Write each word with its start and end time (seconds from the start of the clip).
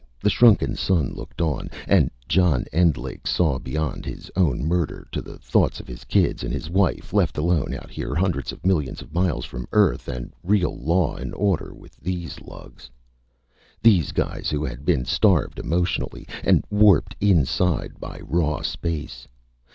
The 0.19 0.31
shrunken 0.31 0.75
sun 0.75 1.13
looked 1.13 1.41
on. 1.41 1.69
And 1.87 2.09
John 2.27 2.65
Endlich 2.73 3.27
saw 3.27 3.59
beyond 3.59 4.03
his 4.03 4.31
own 4.35 4.65
murder. 4.65 5.07
To 5.11 5.21
the 5.21 5.37
thought 5.37 5.79
of 5.79 5.87
his 5.87 6.05
kids 6.05 6.41
and 6.43 6.51
his 6.51 6.71
wife 6.71 7.13
left 7.13 7.37
alone 7.37 7.75
out 7.75 7.91
here, 7.91 8.15
hundreds 8.15 8.51
of 8.51 8.65
millions 8.65 9.03
of 9.03 9.13
miles 9.13 9.45
from 9.45 9.67
Earth, 9.71 10.07
and 10.07 10.33
real 10.41 10.75
law 10.75 11.15
and 11.17 11.35
order 11.35 11.71
with 11.71 11.97
these 11.97 12.39
lugs. 12.41 12.89
These 13.83 14.11
guys 14.11 14.49
who 14.49 14.65
had 14.65 14.85
been 14.85 15.05
starved 15.05 15.59
emotionally, 15.59 16.27
and 16.43 16.65
warped 16.71 17.15
inside 17.19 17.99
by 17.99 18.21
raw 18.23 18.63
space. 18.63 19.27